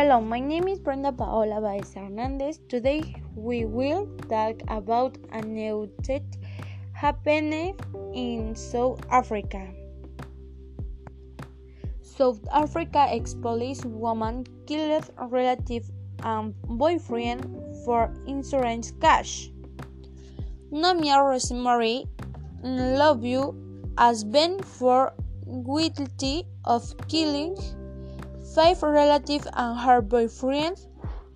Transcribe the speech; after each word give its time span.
Hello, 0.00 0.18
my 0.18 0.40
name 0.40 0.66
is 0.66 0.78
Brenda 0.78 1.12
Paola 1.12 1.60
Baez 1.60 1.92
Hernandez. 1.92 2.58
Today 2.70 3.14
we 3.34 3.66
will 3.66 4.08
talk 4.30 4.56
about 4.68 5.18
a 5.30 5.42
new 5.42 5.92
death 6.00 6.24
happened 6.94 7.76
in 8.14 8.56
South 8.56 9.04
Africa. 9.10 9.60
South 12.00 12.40
Africa 12.50 13.08
ex-police 13.10 13.84
woman 13.84 14.46
killed 14.66 15.04
relative 15.28 15.84
and 16.24 16.54
boyfriend 16.62 17.44
for 17.84 18.10
insurance 18.26 18.92
cash. 19.02 19.50
Namia 20.72 21.22
Rosemary 21.22 22.06
Love 22.62 23.22
you 23.22 23.52
has 23.98 24.24
been 24.24 24.62
for 24.62 25.12
guilty 25.44 26.44
of 26.64 26.88
killing 27.06 27.54
five 28.54 28.82
relatives 28.82 29.46
and 29.54 29.78
her 29.78 30.00
boyfriend 30.00 30.80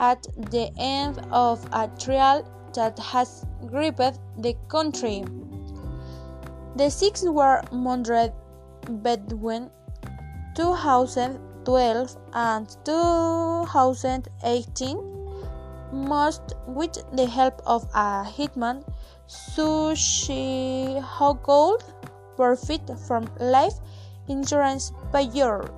at 0.01 0.27
the 0.51 0.71
end 0.79 1.19
of 1.31 1.65
a 1.73 1.89
trial 1.99 2.43
that 2.75 2.99
has 2.99 3.47
gripped 3.67 4.19
the 4.39 4.57
country. 4.69 5.23
The 6.77 6.91
six 6.91 7.23
were 7.23 7.63
murdered 7.71 8.33
between 9.03 9.71
2012 10.57 12.17
and 12.35 12.77
2018, 12.85 14.99
most 15.93 16.43
with 16.67 16.99
the 17.13 17.27
help 17.27 17.63
of 17.65 17.85
a 17.95 18.25
hitman, 18.25 18.83
Sushi 19.29 21.01
Hogold, 21.01 21.85
profit 22.37 22.91
from 23.07 23.29
life 23.39 23.75
insurance 24.29 24.93
payers. 25.13 25.71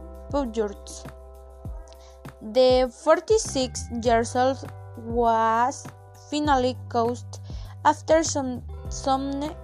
The 2.43 2.93
46 2.93 3.89
years 4.03 4.37
old 4.37 4.71
was 4.99 5.87
finally 6.31 6.77
caught 6.89 7.41
after 7.85 8.23
some 8.23 8.63
some 8.91 9.55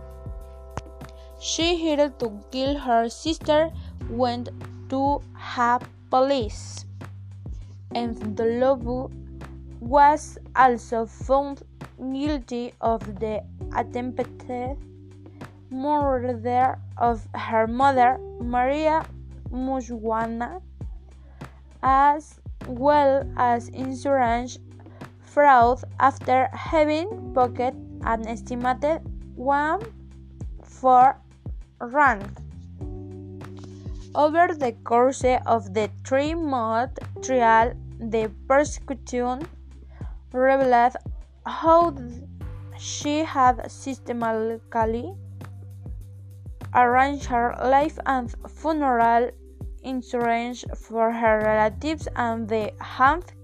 she 1.38 1.66
hired 1.82 2.18
to 2.20 2.30
kill 2.50 2.78
her 2.78 3.08
sister 3.08 3.70
went 4.08 4.48
to 4.88 5.20
have 5.34 5.82
police. 6.08 6.86
And 7.94 8.36
the 8.36 8.44
Lobu 8.44 9.10
was 9.80 10.38
also 10.54 11.04
found 11.06 11.62
guilty 11.98 12.72
of 12.80 13.00
the 13.20 13.42
attempted 13.76 14.28
murder 15.70 16.78
of 16.96 17.26
her 17.34 17.66
mother 17.66 18.18
Maria 18.40 19.04
Muswana 19.50 20.62
as 21.82 22.38
well 22.66 23.24
as 23.36 23.68
insurance 23.68 24.58
fraud 25.20 25.82
after 26.00 26.48
having 26.52 27.32
pocketed 27.34 27.74
an 28.04 28.26
estimated 28.26 29.00
one 29.34 29.80
for 30.62 31.16
rand. 31.80 32.38
Over 34.14 34.54
the 34.54 34.72
course 34.84 35.24
of 35.46 35.72
the 35.72 35.88
three-month 36.04 36.98
trial, 37.22 37.72
the 37.98 38.30
prosecution 38.46 39.46
revealed 40.32 40.96
how 41.46 41.94
she 42.78 43.20
had 43.20 43.70
systematically 43.70 45.14
arranged 46.74 47.24
her 47.26 47.54
life 47.64 47.98
and 48.06 48.34
funeral 48.48 49.30
insurance 49.82 50.64
for 50.76 51.12
her 51.12 51.40
relatives 51.44 52.08
and 52.16 52.48
the 52.48 52.72
hunt 52.80 53.34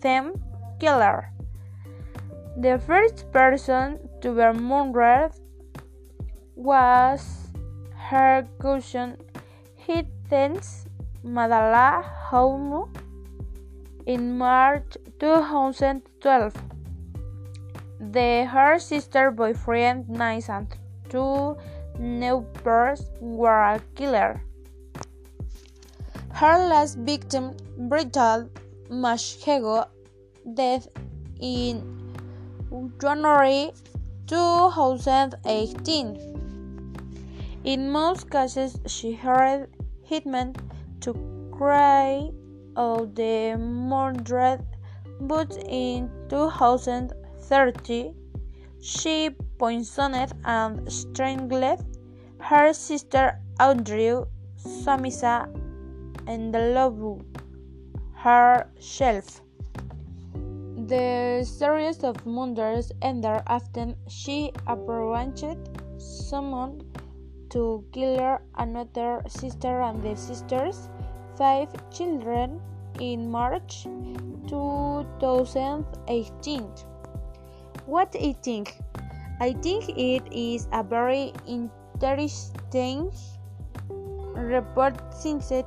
them 0.00 0.34
killer. 0.80 1.30
The 2.56 2.78
first 2.86 3.30
person 3.32 3.98
to 4.22 4.32
be 4.32 4.58
murdered 4.58 5.32
was 6.54 7.52
her 8.08 8.48
cousin 8.58 9.16
Hiddens 9.76 10.86
Madala 11.24 12.02
Homu 12.30 12.88
in 14.06 14.38
March 14.38 14.96
2012. 15.20 16.54
The 18.00 18.46
her 18.46 18.78
sister 18.78 19.30
boyfriend 19.30 20.08
Nice 20.08 20.48
and 20.48 20.66
two 21.08 21.56
neighbors 21.98 23.10
were 23.20 23.80
killed. 23.94 24.40
Her 26.36 26.68
last 26.68 26.98
victim, 26.98 27.56
Brilliant 27.88 28.50
Mashego, 28.90 29.88
death 30.52 30.86
in 31.40 31.80
January 33.00 33.72
2018. 34.26 36.18
In 37.64 37.90
most 37.90 38.30
cases, 38.30 38.78
she 38.86 39.14
hired 39.14 39.70
hitmen 40.06 40.54
to 41.00 41.14
carry 41.58 42.34
out 42.76 43.14
the 43.14 43.56
murder, 43.56 44.60
but 45.18 45.56
in 45.66 46.10
2030, 46.28 48.12
she 48.82 49.30
poisoned 49.56 50.34
and 50.44 50.92
strangled 50.92 51.80
her 52.40 52.74
sister 52.74 53.40
Audrey 53.58 54.12
Samisa 54.58 55.48
and 56.26 56.54
the 56.54 56.60
love 56.74 57.22
herself. 58.14 59.40
The 60.86 61.44
series 61.44 62.04
of 62.04 62.26
murders 62.26 62.92
ended 63.02 63.42
after 63.46 63.94
she 64.08 64.52
approached 64.66 65.44
someone 65.98 66.82
to 67.50 67.84
kill 67.92 68.38
another 68.58 69.22
sister 69.28 69.80
and 69.80 70.02
the 70.02 70.16
sister's 70.16 70.88
five 71.36 71.68
children 71.90 72.60
in 73.00 73.30
March 73.30 73.86
2018. 74.48 76.70
What 77.86 78.14
I 78.20 78.32
think? 78.42 78.76
I 79.40 79.52
think 79.52 79.88
it 79.90 80.22
is 80.32 80.68
a 80.72 80.82
very 80.82 81.32
interesting 81.46 83.12
report 84.34 84.96
since 85.14 85.50
it 85.50 85.66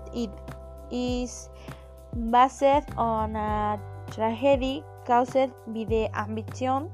is 0.92 1.50
based 2.32 2.90
on 2.98 3.36
a 3.36 3.80
tragedy 4.12 4.84
caused 5.06 5.54
by 5.68 5.84
the 5.86 6.10
ambition 6.18 6.90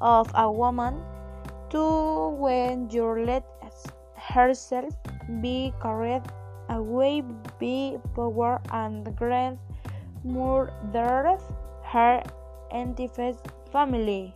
of 0.00 0.30
a 0.34 0.50
woman 0.50 1.00
to 1.70 2.30
when 2.38 2.88
you 2.90 3.06
let 3.24 3.44
herself 4.14 4.94
be 5.40 5.72
carried 5.82 6.22
away 6.68 7.22
by 7.60 7.98
power 8.14 8.60
and 8.72 9.06
grand 9.16 9.58
murdered 10.24 11.38
her 11.82 12.22
entire 12.70 13.34
family. 13.72 14.34